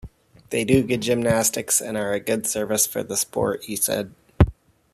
[0.49, 4.15] "They do good gymnastics and are a good service for the sport," he said.